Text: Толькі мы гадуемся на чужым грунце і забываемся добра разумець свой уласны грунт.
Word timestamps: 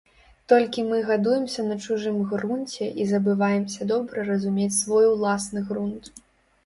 Толькі 0.53 0.85
мы 0.91 1.01
гадуемся 1.09 1.65
на 1.67 1.75
чужым 1.85 2.17
грунце 2.33 2.87
і 3.03 3.07
забываемся 3.11 3.81
добра 3.95 4.27
разумець 4.33 4.75
свой 4.81 5.05
уласны 5.15 5.59
грунт. 5.71 6.03